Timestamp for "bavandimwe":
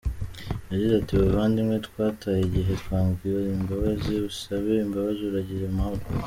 1.21-1.77